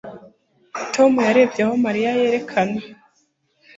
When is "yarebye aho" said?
1.27-1.73